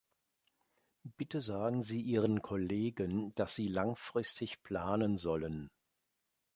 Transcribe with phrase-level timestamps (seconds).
[1.15, 5.69] Bitte sagen Sie Ihren Kollegen, dass sie langfristig planen sollen.